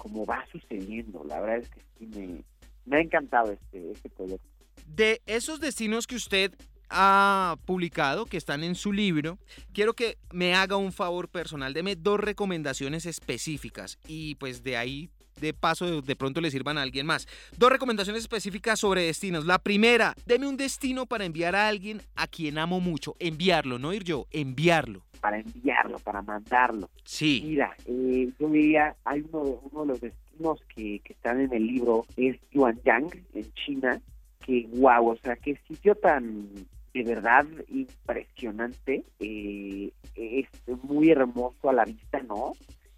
como 0.00 0.24
va 0.24 0.44
sucediendo. 0.50 1.22
La 1.24 1.40
verdad 1.40 1.58
es 1.58 1.68
que 1.68 1.80
sí 1.98 2.42
me, 2.86 2.96
ha 2.96 3.00
encantado 3.00 3.52
este, 3.52 3.92
este 3.92 4.08
proyecto. 4.08 4.48
De 4.86 5.20
esos 5.26 5.60
destinos 5.60 6.06
que 6.06 6.16
usted 6.16 6.54
ha 6.88 7.56
publicado, 7.66 8.26
que 8.26 8.38
están 8.38 8.64
en 8.64 8.74
su 8.74 8.92
libro, 8.92 9.38
quiero 9.72 9.94
que 9.94 10.18
me 10.32 10.54
haga 10.54 10.76
un 10.76 10.92
favor 10.92 11.28
personal, 11.28 11.74
deme 11.74 11.94
dos 11.94 12.18
recomendaciones 12.18 13.06
específicas 13.06 13.98
y 14.08 14.34
pues 14.36 14.64
de 14.64 14.76
ahí 14.76 15.10
de 15.40 15.54
paso 15.54 16.02
de 16.02 16.16
pronto 16.16 16.40
le 16.40 16.50
sirvan 16.50 16.78
a 16.78 16.82
alguien 16.82 17.06
más. 17.06 17.26
Dos 17.56 17.70
recomendaciones 17.70 18.22
específicas 18.22 18.80
sobre 18.80 19.02
destinos. 19.02 19.46
La 19.46 19.58
primera, 19.58 20.14
deme 20.26 20.46
un 20.46 20.56
destino 20.56 21.06
para 21.06 21.24
enviar 21.24 21.56
a 21.56 21.68
alguien 21.68 22.02
a 22.16 22.26
quien 22.26 22.58
amo 22.58 22.80
mucho. 22.80 23.16
Enviarlo, 23.18 23.78
no 23.78 23.92
ir 23.92 24.04
yo, 24.04 24.26
enviarlo. 24.30 25.02
Para 25.20 25.38
enviarlo, 25.38 25.98
para 25.98 26.22
mandarlo. 26.22 26.90
Sí. 27.04 27.42
Mira, 27.44 27.74
eh, 27.86 28.30
yo 28.38 28.48
diría, 28.48 28.96
hay 29.04 29.24
uno, 29.30 29.60
uno 29.70 29.82
de 29.82 29.86
los 29.88 30.00
destinos 30.00 30.62
que, 30.74 31.00
que 31.04 31.12
están 31.12 31.40
en 31.40 31.52
el 31.52 31.66
libro, 31.66 32.06
es 32.16 32.36
Yuanyang, 32.50 33.10
en 33.34 33.52
China, 33.54 34.00
que 34.44 34.66
wow, 34.74 35.10
o 35.10 35.16
sea, 35.16 35.36
qué 35.36 35.58
sitio 35.68 35.94
tan 35.94 36.48
de 36.92 37.04
verdad 37.04 37.46
impresionante, 37.68 39.04
eh, 39.20 39.92
es 40.16 40.48
muy 40.82 41.10
hermoso 41.10 41.70
a 41.70 41.72
la 41.72 41.84
vista, 41.84 42.20
¿no? 42.22 42.52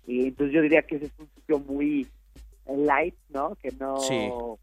Eh, 0.07 0.29
entonces 0.29 0.55
yo 0.55 0.63
diría 0.63 0.83
que 0.83 0.97
ese 0.97 1.07
es 1.07 1.13
un 1.19 1.29
sitio 1.35 1.59
muy 1.59 2.07
light, 2.67 3.15
¿no? 3.31 3.57
Que 3.57 3.71
no, 3.79 4.59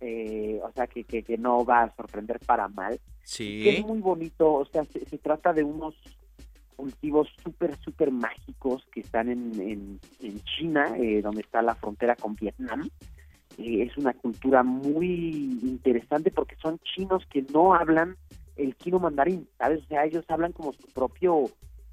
eh, 0.00 0.60
o 0.62 0.72
sea, 0.72 0.86
que, 0.86 1.04
que, 1.04 1.38
no 1.38 1.64
va 1.64 1.82
a 1.82 1.96
sorprender 1.96 2.38
para 2.40 2.68
mal. 2.68 3.00
Sí. 3.22 3.62
Que 3.62 3.78
es 3.78 3.86
muy 3.86 4.00
bonito, 4.00 4.52
o 4.52 4.64
sea, 4.66 4.84
se, 4.84 5.18
trata 5.18 5.52
de 5.52 5.64
unos 5.64 5.94
cultivos 6.76 7.28
súper, 7.42 7.76
súper 7.78 8.10
mágicos 8.12 8.86
que 8.92 9.00
están 9.00 9.28
en, 9.28 9.60
en, 9.60 10.00
en 10.22 10.40
China, 10.44 10.94
donde 11.22 11.40
está 11.40 11.60
la 11.60 11.74
frontera 11.74 12.14
con 12.14 12.36
Vietnam. 12.36 12.88
es 13.58 13.96
una 13.98 14.14
cultura 14.14 14.62
muy 14.62 15.58
interesante 15.62 16.30
porque 16.30 16.56
son 16.62 16.78
chinos 16.78 17.24
que 17.30 17.42
no 17.52 17.74
hablan 17.74 18.16
el 18.58 18.76
chino 18.76 18.98
mandarín, 18.98 19.48
¿sabes? 19.56 19.82
O 19.84 19.86
sea, 19.86 20.04
ellos 20.04 20.24
hablan 20.28 20.52
como 20.52 20.72
su 20.72 20.86
propio 20.88 21.44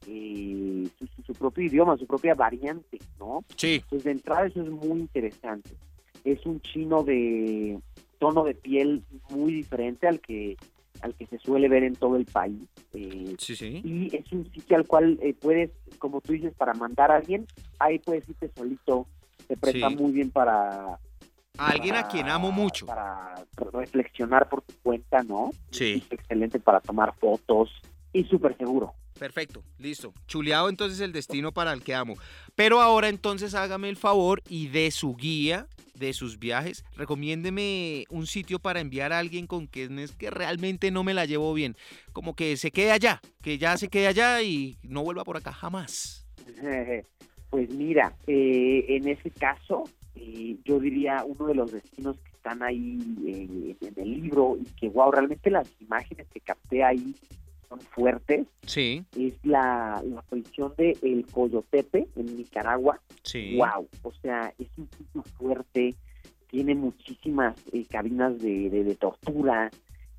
eh, 0.08 0.88
su, 1.26 1.34
propio 1.34 1.66
idioma, 1.66 1.98
su 1.98 2.06
propia 2.06 2.36
variante, 2.36 3.00
¿no? 3.20 3.44
Sí. 3.56 3.84
Pues 3.90 4.04
de 4.04 4.12
entrada 4.12 4.48
eso 4.48 4.62
es 4.62 4.70
muy 4.70 5.00
interesante. 5.00 5.72
Es 6.24 6.46
un 6.46 6.62
chino 6.62 7.04
de 7.04 7.80
tono 8.20 8.44
de 8.44 8.56
piel 8.56 9.04
muy 9.30 9.54
diferente 9.54 10.08
al 10.08 10.20
que 10.20 10.58
al 11.02 11.14
que 11.14 11.28
se 11.28 11.38
suele 11.40 11.68
ver 11.68 11.84
en 11.84 11.94
todo 11.96 12.16
el 12.16 12.26
país. 12.26 12.62
Eh, 12.94 13.36
sí, 13.38 13.56
sí. 13.56 13.82
Y 13.84 14.16
es 14.16 14.32
un 14.32 14.50
sitio 14.52 14.78
al 14.78 14.88
cual 14.88 15.20
eh, 15.22 15.34
puedes, 15.34 15.72
como 16.00 16.22
tú 16.22 16.34
dices, 16.34 16.54
para 16.56 16.74
mandar 16.74 17.12
a 17.12 17.18
alguien, 17.18 17.46
ahí 17.80 18.00
puedes 18.00 18.28
irte 18.30 18.50
solito, 18.56 19.06
te 19.48 19.58
presta 19.58 19.90
muy 19.90 20.14
bien 20.14 20.32
para 20.32 20.98
alguien 21.58 21.96
a 21.96 22.08
quien 22.08 22.30
amo 22.30 22.52
mucho. 22.52 22.86
Para 22.86 23.36
reflexionar 23.74 24.50
por 24.50 24.62
tu 24.62 24.74
cuenta, 24.84 25.24
¿no? 25.24 25.52
Sí. 25.72 26.04
Es 26.06 26.12
excelente 26.12 26.60
para 26.60 26.80
tomar 26.80 27.14
fotos 27.16 27.70
y 28.14 28.24
súper 28.24 28.58
seguro. 28.58 28.94
Perfecto, 29.18 29.64
listo. 29.80 30.14
Chuleado 30.28 30.68
entonces 30.68 31.00
el 31.00 31.14
destino 31.14 31.54
para 31.54 31.72
el 31.72 31.84
que 31.84 31.96
amo. 31.96 32.16
Pero 32.56 32.82
ahora 32.82 33.08
entonces 33.08 33.56
hágame 33.56 33.90
el 33.90 33.96
favor 33.96 34.42
y 34.50 34.68
de 34.68 34.92
su 34.92 35.16
guía, 35.16 35.68
de 35.96 36.12
sus 36.14 36.38
viajes, 36.38 36.84
recomiéndeme 36.98 38.06
un 38.10 38.28
sitio 38.28 38.60
para 38.60 38.82
enviar 38.82 39.14
a 39.14 39.20
alguien 39.20 39.48
con 39.48 39.68
quien 39.68 40.00
es 40.00 40.12
que 40.12 40.30
realmente 40.30 40.92
no 40.92 41.04
me 41.04 41.14
la 41.14 41.26
llevo 41.26 41.54
bien. 41.54 41.78
Como 42.12 42.36
que 42.36 42.58
se 42.58 42.72
quede 42.72 42.92
allá, 42.92 43.22
que 43.42 43.58
ya 43.58 43.78
se 43.78 43.88
quede 43.88 44.08
allá 44.08 44.42
y 44.42 44.78
no 44.84 45.04
vuelva 45.04 45.24
por 45.24 45.38
acá 45.38 45.52
jamás. 45.52 46.28
Pues 47.52 47.70
mira, 47.70 48.14
eh, 48.28 48.84
en 48.90 49.08
ese 49.08 49.32
caso, 49.32 49.86
eh, 50.16 50.58
yo 50.66 50.78
diría 50.78 51.24
uno 51.26 51.46
de 51.48 51.56
los 51.56 51.72
destinos 51.72 52.18
que 52.18 52.32
están 52.32 52.62
ahí 52.62 53.00
eh, 53.26 53.76
en 53.80 53.94
el 53.96 54.22
libro 54.22 54.58
y 54.60 54.66
que, 54.78 54.90
wow, 54.90 55.10
realmente 55.10 55.50
las 55.50 55.72
imágenes 55.80 56.28
que 56.34 56.42
capté 56.42 56.84
ahí 56.84 57.16
son 57.68 57.80
fuertes. 57.80 58.48
Sí. 58.66 59.04
Es 59.18 59.34
la, 59.44 60.02
la 60.06 60.22
prisión 60.24 60.74
de 60.78 60.98
El 61.02 61.26
Coyotepe 61.28 62.08
en 62.16 62.38
Nicaragua. 62.38 63.02
Sí. 63.24 63.58
Wow, 63.58 63.88
o 64.04 64.12
sea, 64.22 64.54
es 64.58 64.68
un 64.78 64.90
sitio 64.98 65.24
fuerte, 65.38 65.96
tiene 66.50 66.76
muchísimas 66.76 67.56
eh, 67.74 67.86
cabinas 67.90 68.40
de, 68.40 68.70
de, 68.70 68.96
tortura, 68.96 69.70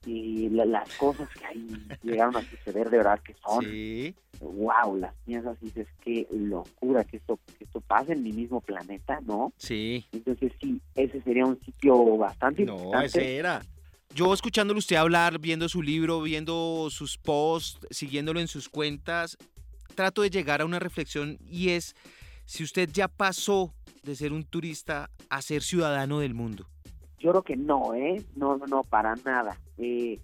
y 0.07 0.49
las 0.51 0.97
cosas 0.97 1.29
que 1.31 1.45
ahí 1.45 1.67
llegaron 2.03 2.37
a 2.37 2.43
suceder 2.43 2.89
de 2.91 2.99
verdad 2.99 3.21
que 3.21 3.35
son 3.45 3.65
sí. 3.65 4.15
wow 4.41 4.97
las 4.97 5.13
piensas 5.25 5.57
y 5.61 5.67
dices 5.67 5.89
qué 6.03 6.27
locura 6.31 7.05
que 7.05 7.17
esto 7.17 7.41
que 7.59 7.65
esto 7.65 7.81
pase 7.81 8.13
en 8.13 8.23
mi 8.23 8.33
mismo 8.33 8.61
planeta 8.61 9.21
no 9.27 9.53
sí 9.57 10.07
entonces 10.13 10.53
sí 10.61 10.81
ese 10.95 11.21
sería 11.23 11.45
un 11.45 11.59
sitio 11.61 12.17
bastante 12.17 12.65
no 12.65 13.01
ese 13.01 13.37
era 13.37 13.61
yo 14.17 14.33
escuchándolo 14.33 14.79
usted 14.79 14.97
hablar, 14.97 15.39
viendo 15.39 15.69
su 15.69 15.83
libro, 15.83 16.23
viendo 16.23 16.89
sus 16.89 17.19
posts, 17.19 17.87
siguiéndolo 17.91 18.41
en 18.41 18.49
sus 18.49 18.71
cuentas, 18.71 19.37
trato 19.95 20.23
de 20.23 20.31
llegar 20.31 20.63
a 20.63 20.65
una 20.65 20.79
reflexión 20.79 21.37
y 21.47 21.69
es 21.69 21.95
si 22.47 22.65
usted 22.65 22.89
ya 22.91 23.09
pasó 23.09 23.75
de 24.05 24.17
ser 24.17 24.33
un 24.33 24.45
turista 24.45 25.11
a 25.29 25.43
ser 25.43 25.63
ciudadano 25.63 26.21
del 26.21 26.33
mundo. 26.33 26.67
Yo 27.19 27.31
creo 27.33 27.43
que 27.43 27.57
no, 27.57 27.93
¿eh? 27.93 28.25
No, 28.35 28.57
no, 28.57 28.67
no, 28.67 28.83
para 28.85 29.15
nada. 29.17 29.61
Eh, 29.77 30.19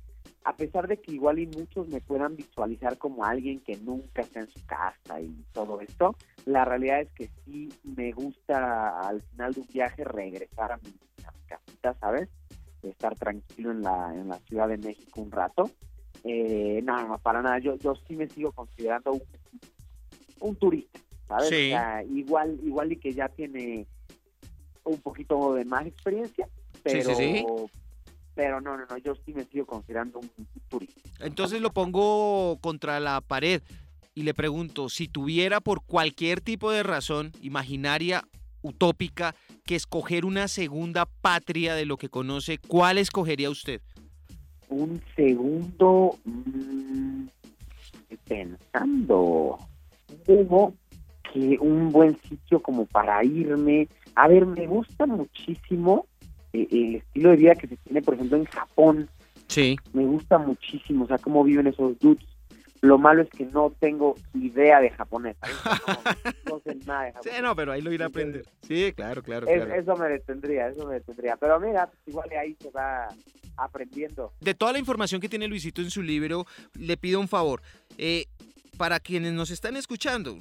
a 0.45 0.57
pesar 0.57 0.89
de 0.89 0.97
que 0.97 1.13
igual 1.13 1.39
y 1.39 1.47
muchos 1.47 1.87
me 1.89 2.01
puedan 2.01 2.35
visualizar 2.35 2.97
como 2.97 3.27
alguien 3.27 3.61
que 3.61 3.77
nunca 3.77 4.23
está 4.23 4.41
en 4.41 4.49
su 4.49 4.65
casa 4.65 5.21
y 5.21 5.45
todo 5.53 5.83
esto, 5.83 6.17
la 6.47 6.65
realidad 6.65 7.03
es 7.03 7.11
que 7.13 7.29
sí 7.45 7.69
me 7.85 8.13
gusta 8.13 9.01
al 9.01 9.21
final 9.21 9.53
de 9.53 9.61
un 9.61 9.69
viaje 9.71 10.03
regresar 10.03 10.73
a 10.73 10.79
mi, 10.79 10.95
a 11.27 11.31
mi 11.33 11.43
casita, 11.47 11.95
¿sabes? 12.01 12.31
Estar 12.83 13.15
tranquilo 13.17 13.71
en 13.71 13.83
la, 13.83 14.12
en 14.15 14.29
la 14.29 14.39
Ciudad 14.41 14.69
de 14.69 14.79
México 14.79 15.21
un 15.21 15.31
rato. 15.31 15.71
Eh, 16.25 16.81
no, 16.85 17.09
no, 17.09 17.19
para 17.19 17.43
nada. 17.43 17.59
Yo, 17.59 17.77
yo 17.77 17.95
sí 18.07 18.17
me 18.17 18.29
sigo 18.29 18.53
considerando 18.53 19.12
un, 19.12 19.23
un 20.41 20.57
turista, 20.57 21.01
¿sabes? 21.29 21.53
igual, 22.11 22.59
igual 22.62 22.93
y 22.93 22.97
que 22.97 23.12
ya 23.12 23.29
tiene 23.29 23.87
un 24.85 25.01
poquito 25.01 25.55
de 25.55 25.65
más 25.65 25.87
experiencia, 25.87 26.49
pero, 26.83 27.15
pero 28.35 28.61
no, 28.61 28.77
no, 28.77 28.87
no, 28.87 28.97
yo 28.99 29.15
sí 29.25 29.33
me 29.33 29.45
sigo 29.45 29.67
considerando 29.67 30.19
un 30.19 30.31
turista. 30.69 31.01
Entonces 31.21 31.61
lo 31.61 31.73
pongo 31.73 32.59
contra 32.61 32.99
la 33.01 33.21
pared 33.21 33.62
y 34.15 34.23
le 34.23 34.35
pregunto, 34.35 34.89
si 34.89 35.09
tuviera 35.09 35.61
por 35.61 35.85
cualquier 35.85 36.41
tipo 36.41 36.71
de 36.71 36.83
razón 36.83 37.33
imaginaria 37.41 38.25
utópica 38.61 39.35
que 39.64 39.76
escoger 39.76 40.25
una 40.25 40.49
segunda 40.49 41.07
patria 41.07 41.75
de 41.75 41.87
lo 41.87 41.97
que 41.97 42.09
conoce, 42.09 42.59
¿cuál 42.59 42.99
escogería 42.99 43.50
usted? 43.50 43.81
Un 44.69 45.00
segundo, 45.14 46.19
mmm, 46.25 47.26
pensando, 48.26 49.59
hubo 50.26 50.75
que 51.33 51.59
un 51.61 51.90
buen 51.90 52.16
sitio 52.28 52.61
como 52.61 52.87
para 52.87 53.25
irme. 53.25 53.88
A 54.14 54.28
ver, 54.28 54.47
me 54.47 54.66
gusta 54.66 55.07
muchísimo 55.07 56.07
eh, 56.52 56.66
el 56.71 56.95
estilo 56.97 57.31
de 57.31 57.37
vida 57.37 57.54
que 57.54 57.69
se 57.69 57.76
tiene, 57.76 58.02
por 58.02 58.14
ejemplo, 58.14 58.37
en 58.37 58.45
Japón. 58.45 59.09
Sí. 59.49 59.76
Me 59.92 60.04
gusta 60.04 60.38
muchísimo, 60.38 61.04
o 61.04 61.09
sea, 61.09 61.19
cómo 61.19 61.45
viven 61.45 61.66
esos 61.66 61.99
dudes 61.99 62.25
lo 62.83 62.99
malo 62.99 63.23
es 63.23 63.31
que 63.31 63.47
no 63.47 63.73
tengo 63.79 64.17
idea 64.35 64.81
de 64.81 64.91
japonés. 64.91 65.37
No, 66.45 66.61
sé 66.61 66.75
nada 66.87 67.05
de 67.05 67.12
japonés. 67.12 67.37
Sí, 67.37 67.43
no, 67.43 67.57
pero 67.57 67.73
ahí 67.73 67.81
lo 67.81 67.93
iré 67.93 68.05
a 68.05 68.09
aprender. 68.09 68.45
Sí, 68.62 68.93
claro, 68.95 69.23
claro, 69.23 69.47
Eso 69.49 69.97
me 69.97 70.09
detendría, 70.09 70.69
eso 70.69 70.87
me 70.87 70.95
detendría. 70.95 71.37
Pero 71.37 71.59
mira, 71.61 71.87
pues 71.87 72.09
igual 72.09 72.29
ahí 72.39 72.55
se 72.61 72.71
va 72.71 73.09
aprendiendo. 73.57 74.33
De 74.41 74.53
toda 74.53 74.73
la 74.73 74.79
información 74.79 75.21
que 75.21 75.29
tiene 75.29 75.49
Luisito 75.49 75.81
en 75.81 75.91
su 75.91 76.03
libro, 76.03 76.45
le 76.79 76.97
pido 76.99 77.21
un 77.21 77.29
favor. 77.29 77.62
Eh, 77.97 78.27
para 78.77 79.01
quienes 79.01 79.33
nos 79.33 79.51
están 79.51 79.77
escuchando, 79.77 80.39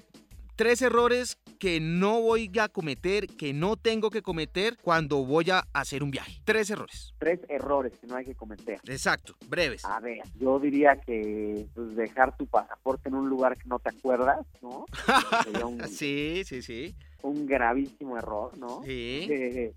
tres 0.62 0.84
errores 0.84 1.40
que 1.58 1.80
no 1.80 2.22
voy 2.22 2.52
a 2.62 2.70
cometer, 2.70 3.26
que 3.26 3.52
no 3.52 3.78
tengo 3.78 4.12
que 4.12 4.22
cometer 4.22 4.78
cuando 4.84 5.26
voy 5.26 5.50
a 5.50 5.64
hacer 5.74 6.04
un 6.04 6.12
viaje. 6.12 6.40
Tres 6.44 6.70
errores. 6.70 7.16
Tres 7.18 7.40
errores 7.50 7.94
que 8.00 8.06
no 8.06 8.16
hay 8.16 8.26
que 8.26 8.36
cometer. 8.36 8.80
Exacto, 8.86 9.34
breves. 9.48 9.84
A 9.86 10.00
ver, 10.00 10.20
yo 10.40 10.60
diría 10.60 10.98
que 10.98 11.66
pues, 11.74 11.96
dejar 11.96 12.38
tu 12.38 12.46
pasaporte 12.46 13.10
en 13.10 13.16
un 13.16 13.28
lugar 13.28 13.58
que 13.58 13.68
no 13.68 13.80
te 13.80 13.90
acuerdas, 13.90 14.46
¿no? 14.62 14.86
sí, 15.90 16.44
sí, 16.46 16.62
sí. 16.62 16.96
Un 17.24 17.48
gravísimo 17.48 18.20
error, 18.20 18.56
¿no? 18.56 18.84
Sí. 18.84 19.22
este, 19.24 19.74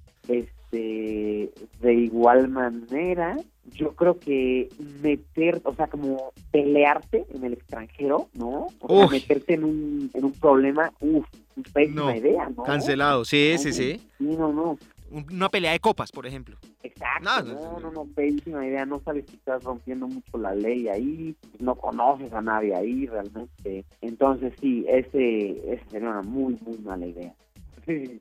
de 0.75 1.95
igual 1.95 2.49
manera, 2.49 3.37
yo 3.73 3.95
creo 3.95 4.19
que 4.19 4.69
meter, 5.03 5.61
o 5.65 5.75
sea, 5.75 5.87
como 5.87 6.33
pelearte 6.51 7.27
en 7.35 7.45
el 7.45 7.55
extranjero, 7.55 8.29
¿no? 8.35 8.69
O 8.81 8.99
sea, 8.99 9.09
meterte 9.09 9.55
en 9.55 9.65
un, 9.65 10.11
en 10.13 10.25
un 10.25 10.33
problema, 10.33 10.93
uff, 11.01 11.27
pésima 11.73 12.17
idea, 12.17 12.51
¿no? 12.57 12.63
Cancelado, 12.63 13.25
sí, 13.25 13.55
sí, 13.59 13.73
sí. 13.73 14.01
Sí, 14.19 14.25
no, 14.25 14.53
no. 14.53 14.79
Una 15.11 15.49
pelea 15.49 15.73
de 15.73 15.81
copas, 15.81 16.11
por 16.11 16.27
ejemplo. 16.27 16.57
Exacto, 16.83 17.43
no, 17.45 17.79
no, 17.79 17.91
no, 17.91 18.05
pésima 18.05 18.67
idea, 18.67 18.85
no 18.85 19.01
sabes 19.01 19.25
si 19.29 19.37
estás 19.37 19.63
rompiendo 19.63 20.09
mucho 20.09 20.39
la 20.39 20.55
ley 20.55 20.89
ahí, 20.89 21.37
no 21.61 21.75
conoces 21.77 22.33
a 22.33 22.43
nadie 22.43 22.75
ahí 22.75 23.07
realmente. 23.07 23.85
Entonces 24.01 24.53
sí, 24.61 24.85
ese, 24.89 25.73
ese 25.73 25.85
sería 25.91 26.11
una 26.11 26.23
muy, 26.23 26.59
muy 26.63 26.79
mala 26.79 27.07
idea. 27.07 27.33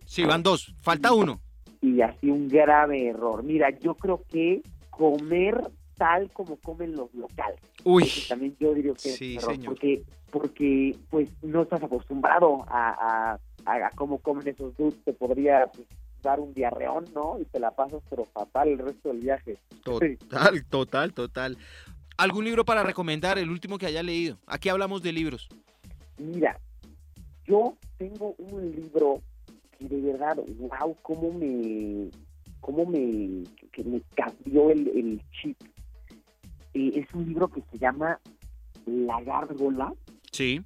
Sí, 0.06 0.24
van 0.26 0.44
dos, 0.44 0.76
falta 0.82 1.14
uno. 1.14 1.40
Y 1.84 2.02
así 2.02 2.32
un 2.32 2.48
grave 2.48 3.10
error. 3.10 3.44
Mira, 3.44 3.70
yo 3.70 3.96
creo 3.96 4.24
que 4.30 4.63
comer 4.90 5.70
tal 5.98 6.32
como 6.32 6.56
comen 6.56 6.96
los 6.96 7.13
locales. 7.13 7.60
Uy. 7.84 8.10
también 8.30 8.56
yo 8.58 8.74
diría 8.74 8.94
que 8.94 9.10
sí, 9.10 9.36
es 9.36 9.46
porque 9.66 10.02
porque 10.32 10.96
pues 11.10 11.30
no 11.44 11.63
estás 11.63 11.84
acostumbrado 11.84 12.66
a, 12.68 13.38
a, 13.66 13.90
cómo 13.96 14.18
comen 14.18 14.48
esos 14.48 14.75
dudes, 14.78 14.96
te 15.04 15.13
podría 15.13 15.68
pues, 15.68 15.86
dar 16.22 16.40
un 16.40 16.54
diarreón, 16.54 17.06
¿no? 17.13 17.38
Y 17.40 17.46
te 17.46 17.60
la 17.60 17.72
pasas 17.72 18.02
pero 18.10 18.25
fatal 18.25 18.70
el 18.70 18.80
resto 18.80 19.10
del 19.10 19.20
viaje. 19.20 19.58
Total, 19.84 20.66
total, 20.70 21.13
total. 21.13 21.58
¿Algún 22.18 22.46
libro 22.46 22.63
para 22.63 22.84
recomendar, 22.84 23.38
el 23.38 23.50
último 23.50 23.78
que 23.78 23.88
haya 23.88 24.02
leído? 24.02 24.38
Aquí 24.48 24.70
hablamos 24.70 25.04
de 25.04 25.12
libros. 25.12 25.50
Mira, 26.18 26.58
yo 27.46 27.75
tengo 27.98 28.36
un 28.38 28.72
libro 28.72 29.22
que 29.77 29.88
de 29.88 30.01
verdad, 30.01 30.38
wow, 30.58 30.96
cómo 31.01 31.34
me 31.34 32.10
cómo 32.63 32.86
me, 32.86 33.44
que 33.72 33.84
me 33.84 34.01
cambió 34.15 34.72
el, 34.72 34.88
el 34.88 35.22
chip. 35.32 35.58
Eh, 36.74 36.92
es 36.96 37.13
un 37.13 37.25
libro 37.25 37.50
que 37.50 37.62
se 37.70 37.77
llama 37.77 38.20
La 38.86 39.22
Gárgola. 39.22 39.94
Sí. 40.32 40.62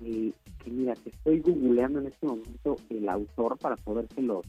Eh, 0.00 0.32
que 0.64 0.70
mira, 0.70 0.94
te 0.94 1.10
estoy 1.10 1.40
googleando 1.40 2.00
en 2.00 2.06
este 2.06 2.26
momento 2.26 2.76
el 2.88 3.08
autor 3.08 3.58
para 3.58 3.76
podérselo. 3.76 4.42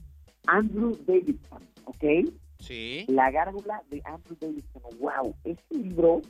Andrew 0.48 0.98
Davidson, 1.06 1.62
¿ok? 1.86 2.32
Sí. 2.60 3.06
La 3.10 3.30
Gárgola 3.32 3.84
de 3.90 4.02
Andrew 4.06 4.38
Davidson. 4.40 4.82
¡Wow! 5.00 5.36
Este 5.44 5.78
libro, 5.78 6.22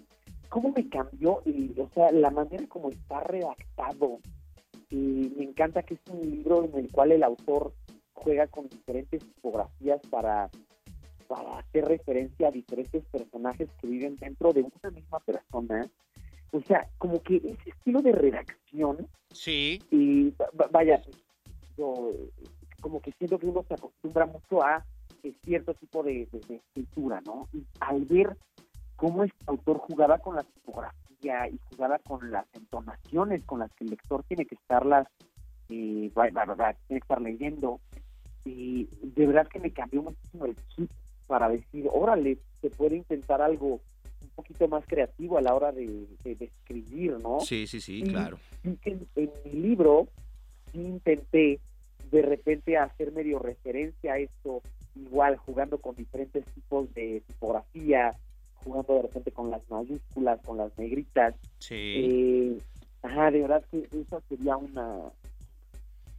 ¿cómo 0.50 0.74
me 0.76 0.90
cambió? 0.90 1.42
El, 1.46 1.76
o 1.78 1.88
sea, 1.94 2.12
la 2.12 2.32
manera 2.32 2.66
como 2.68 2.90
está 2.90 3.22
redactado. 3.22 4.20
Y 4.90 5.34
me 5.36 5.44
encanta 5.44 5.84
que 5.84 5.96
es 5.96 6.00
un 6.10 6.22
libro 6.22 6.64
en 6.64 6.76
el 6.78 6.92
cual 6.92 7.12
el 7.12 7.24
autor 7.24 7.74
juega 8.14 8.48
con 8.48 8.68
diferentes 8.68 9.22
tipografías 9.22 10.02
para, 10.10 10.50
para 11.28 11.60
hacer 11.60 11.86
referencia 11.86 12.48
a 12.48 12.52
diferentes 12.52 13.04
personajes 13.06 13.70
que 13.82 13.88
viven 13.88 14.16
dentro 14.18 14.54
de 14.54 14.62
una 14.62 14.92
misma 14.92 15.20
persona. 15.20 15.88
O 16.52 16.62
sea, 16.62 16.88
como 16.98 17.22
que 17.22 17.38
ese 17.38 17.70
estilo 17.70 18.02
de 18.02 18.14
redacción. 18.14 19.08
Sí. 19.32 19.82
Y 19.92 20.34
vaya, 20.72 21.02
yo 21.78 22.12
como 22.82 23.02
que 23.02 23.12
siento 23.14 23.38
que 23.38 23.48
uno 23.48 23.64
se 23.68 23.74
acostumbra 23.74 24.26
mucho 24.26 24.64
a 24.64 24.86
cierto 25.44 25.74
tipo 25.74 26.04
de, 26.04 26.28
escritura, 26.50 27.22
¿no? 27.26 27.48
Y 27.54 27.66
al 27.80 28.06
ver 28.06 28.38
cómo 28.96 29.24
este 29.24 29.44
autor 29.46 29.78
jugaba 29.78 30.20
con 30.20 30.36
la 30.36 30.44
tipografía 31.18 31.50
y 31.50 31.60
jugaba 31.70 32.00
con 32.00 32.32
las 32.32 32.46
entonaciones 32.54 33.44
con 33.44 33.60
las 33.60 33.72
que 33.74 33.84
el 33.84 33.92
lector 33.92 34.24
tiene 34.24 34.46
que 34.46 34.56
estarlas, 34.56 35.08
eh, 35.70 36.12
tiene 36.14 36.78
que 36.88 36.96
estar 36.98 37.22
leyendo, 37.22 37.80
y 38.46 38.88
de 39.02 39.28
verdad 39.28 39.48
que 39.48 39.60
me 39.60 39.72
cambió 39.72 40.04
muchísimo 40.04 40.46
el 40.46 40.56
chip 40.70 40.90
para 41.28 41.50
decir, 41.50 41.88
órale, 41.92 42.38
se 42.62 42.70
puede 42.70 42.96
intentar 42.96 43.42
algo 43.42 43.82
un 44.22 44.30
poquito 44.36 44.68
más 44.68 44.86
creativo 44.86 45.38
a 45.38 45.42
la 45.42 45.54
hora 45.54 45.72
de, 45.72 46.08
escribir, 46.24 47.20
¿no? 47.20 47.42
Sí, 47.42 47.68
sí, 47.68 47.82
sí, 47.82 48.04
claro. 48.04 48.40
en, 48.64 49.08
mi 49.46 49.52
libro 49.52 50.08
intenté 50.74 51.60
de 52.12 52.22
repente 52.22 52.78
hacer 52.78 53.12
medio 53.12 53.40
referencia 53.40 54.14
a 54.14 54.20
esto, 54.20 54.62
igual 54.96 55.36
jugando 55.38 55.80
con 55.80 55.96
diferentes 55.96 56.46
tipos 56.46 56.94
de 56.94 57.22
tipografía, 57.28 58.16
jugando 58.68 58.96
de 58.96 59.02
repente 59.04 59.32
con 59.32 59.50
las 59.50 59.62
mayúsculas, 59.70 60.40
con 60.46 60.58
las 60.58 60.78
negritas. 60.78 61.36
Sí. 61.60 61.76
Eh, 61.76 62.58
ajá, 63.02 63.32
de 63.32 63.42
verdad 63.42 63.64
que 63.72 63.88
eso 63.92 64.22
sería 64.30 64.58
una, 64.58 65.00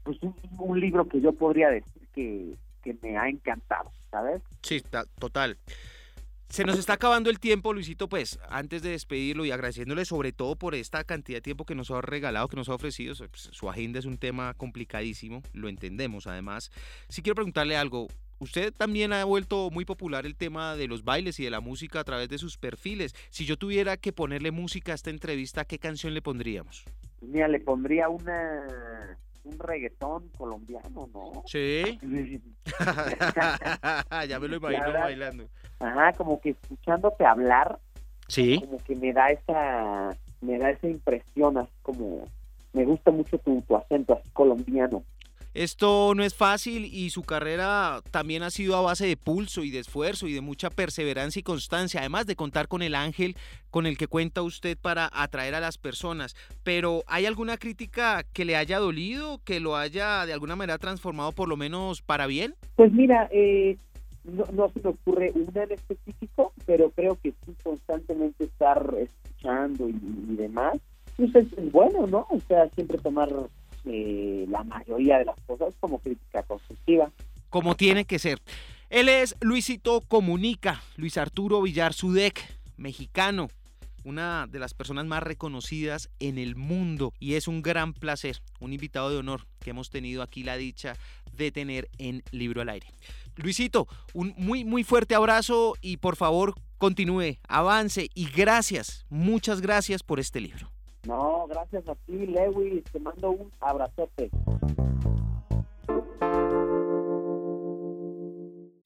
pues 0.03 0.19
un, 0.23 0.81
libro 0.81 1.07
que 1.07 1.21
yo 1.21 1.33
podría 1.33 1.69
decir 1.69 2.09
que, 2.15 2.57
me 3.03 3.19
ha 3.19 3.29
encantado, 3.29 3.91
¿sabes? 4.11 4.41
Sí, 4.63 4.83
total. 5.19 5.59
Se 6.49 6.65
nos 6.65 6.79
está 6.79 6.95
acabando 6.95 7.29
el 7.29 7.39
tiempo, 7.39 7.75
Luisito, 7.75 8.09
pues 8.09 8.39
antes 8.49 8.81
de 8.81 8.93
despedirlo 8.93 9.45
y 9.45 9.51
agradeciéndole 9.51 10.07
sobre 10.07 10.33
todo 10.33 10.57
por 10.57 10.75
esta 10.75 11.05
cantidad 11.05 11.37
de 11.37 11.43
tiempo 11.43 11.67
que 11.67 11.75
nos 11.75 11.91
ha 11.91 12.01
regalado, 12.01 12.49
que 12.49 12.57
nos 12.57 12.71
ha 12.71 12.75
ofrecido, 12.75 13.15
pues, 13.15 13.51
su 13.53 13.69
agenda 13.69 13.99
es 13.99 14.07
un 14.07 14.17
tema 14.17 14.55
complicadísimo, 14.55 15.43
lo 15.53 15.69
entendemos 15.69 16.27
además. 16.27 16.71
Sí 17.11 17.21
quiero 17.21 17.35
preguntarle 17.35 17.77
algo, 17.77 18.09
usted 18.39 18.73
también 18.73 19.13
ha 19.13 19.25
vuelto 19.25 19.71
muy 19.71 19.85
popular 19.85 20.27
el 20.27 20.37
tema 20.37 20.77
de 20.77 20.89
los 20.89 21.05
bailes 21.05 21.39
y 21.41 21.45
de 21.45 21.51
la 21.51 21.61
música 21.61 22.01
a 22.01 22.05
través 22.05 22.29
de 22.29 22.39
sus 22.39 22.57
perfiles. 22.57 23.15
Si 23.31 23.45
yo 23.45 23.57
tuviera 23.57 23.97
que 23.97 24.13
ponerle 24.13 24.51
música 24.51 24.93
a 24.93 24.95
esta 24.95 25.11
entrevista, 25.11 25.65
¿qué 25.65 25.79
canción 25.79 26.15
le 26.15 26.23
pondríamos? 26.23 26.85
Mira, 27.21 27.49
le 27.49 27.61
pondría 27.61 28.09
una 28.09 29.17
un 29.45 29.59
reggaetón 29.59 30.29
colombiano, 30.37 31.09
¿no? 31.13 31.43
Sí. 31.47 31.99
ya 34.29 34.41
me 34.41 34.49
lo 34.49 34.57
imagino 34.57 34.93
bailando. 34.93 35.45
Ajá, 35.81 36.13
como 36.13 36.41
que 36.41 36.51
escuchándote 36.51 37.25
hablar, 37.25 37.79
sí. 38.27 38.61
como 38.61 38.79
que 38.79 38.97
me 38.97 39.13
da 39.13 39.29
esa 39.29 40.11
me 40.41 40.59
da 40.59 40.71
esa 40.71 40.89
impresión, 40.89 41.59
así 41.59 41.73
como 41.83 42.25
me 42.73 42.85
gusta 42.85 43.11
mucho 43.11 43.39
tu, 43.39 43.63
tu 43.63 43.77
acento 43.77 44.15
así 44.15 44.29
colombiano. 44.31 45.03
Esto 45.59 46.13
no 46.15 46.23
es 46.23 46.37
fácil 46.37 46.85
y 46.85 47.11
su 47.11 47.25
carrera 47.25 48.01
también 48.13 48.45
ha 48.45 48.51
sido 48.51 48.77
a 48.77 48.81
base 48.81 49.09
de 49.09 49.17
pulso 49.17 49.65
y 49.65 49.73
de 49.73 49.81
esfuerzo 49.81 50.29
y 50.29 50.33
de 50.33 50.41
mucha 50.41 50.71
perseverancia 50.71 51.41
y 51.41 51.43
constancia, 51.43 51.99
además 51.99 52.27
de 52.27 52.37
contar 52.37 52.69
con 52.69 52.81
el 52.81 52.95
ángel 52.95 53.35
con 53.73 53.85
el 53.85 53.99
que 53.99 54.07
cuenta 54.07 54.43
usted 54.43 54.79
para 54.81 55.11
atraer 55.13 55.57
a 55.57 55.61
las 55.61 55.77
personas. 55.77 56.37
Pero 56.63 57.03
¿hay 57.09 57.27
alguna 57.27 57.57
crítica 57.57 58.23
que 58.33 58.45
le 58.45 58.55
haya 58.55 58.79
dolido, 58.79 59.41
que 59.45 59.59
lo 59.59 59.75
haya 59.75 60.27
de 60.27 60.33
alguna 60.33 60.55
manera 60.55 60.79
transformado 60.79 61.33
por 61.33 61.49
lo 61.49 61.57
menos 61.57 62.03
para 62.03 62.29
bien? 62.29 62.55
Pues 62.77 62.93
mira, 62.93 63.29
eh, 63.33 63.79
no, 64.23 64.69
se 64.69 64.81
me 64.81 64.91
ocurre 64.91 65.33
una 65.35 65.65
en 65.65 65.73
específico, 65.73 66.53
pero 66.67 66.91
creo 66.91 67.19
que 67.21 67.33
sí 67.33 67.57
constantemente 67.65 68.45
estar 68.45 68.95
escuchando 68.97 69.89
y, 69.89 70.37
demás, 70.37 70.79
pues 71.17 71.35
es 71.35 71.73
bueno, 71.73 72.07
¿no? 72.07 72.29
O 72.31 72.39
sea, 72.47 72.69
siempre 72.77 72.99
tomar 72.99 73.29
eh, 73.89 74.47
la 74.49 74.65
mayoría 74.65 75.19
de 75.19 75.25
las 75.25 75.41
cosas 75.47 75.75
como 75.81 75.99
crítica 75.99 76.43
constructiva. 76.43 77.11
Como 77.51 77.75
tiene 77.75 78.05
que 78.05 78.19
ser. 78.19 78.39
Él 78.91 79.09
es 79.09 79.37
Luisito 79.41 80.01
Comunica, 80.01 80.83
Luis 80.97 81.19
Arturo 81.19 81.61
Villar 81.63 81.93
Sudec, 81.93 82.41
mexicano, 82.77 83.49
una 84.05 84.47
de 84.47 84.59
las 84.59 84.73
personas 84.73 85.05
más 85.05 85.23
reconocidas 85.23 86.09
en 86.19 86.39
el 86.39 86.57
mundo 86.57 87.13
y 87.19 87.35
es 87.35 87.49
un 87.49 87.63
gran 87.63 87.93
placer, 87.93 88.41
un 88.61 88.73
invitado 88.73 89.11
de 89.11 89.19
honor 89.19 89.47
que 89.61 89.71
hemos 89.71 89.91
tenido 89.91 90.23
aquí 90.23 90.43
la 90.43 90.57
dicha 90.57 90.95
de 91.33 91.53
tener 91.53 91.91
en 91.99 92.23
Libro 92.31 92.63
al 92.63 92.71
Aire. 92.71 92.87
Luisito, 93.37 93.87
un 94.15 94.35
muy 94.37 94.65
muy 94.65 94.85
fuerte 94.85 95.15
abrazo 95.15 95.75
y 95.83 95.99
por 95.99 96.17
favor 96.17 96.55
continúe, 96.79 97.37
avance 97.47 98.09
y 98.15 98.31
gracias, 98.31 99.05
muchas 99.11 99.61
gracias 99.61 100.03
por 100.03 100.21
este 100.21 100.41
libro. 100.41 100.78
Gracias 101.59 101.89
a 101.89 101.95
ti, 102.07 102.27
Lewis. 102.27 102.85
Te 102.85 103.01
mando 103.01 103.31
un 103.31 103.51
abrazote. 103.59 104.31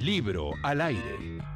Libro 0.00 0.54
al 0.64 0.80
aire. 0.80 1.55